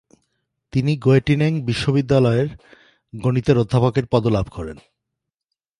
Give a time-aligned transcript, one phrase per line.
[0.73, 2.49] তিনি গ্যোটিঙেন বিশ্ববিদ্যালয়ের
[3.13, 4.77] গণিতের অধ্যাপকের পদ লাভ করেন।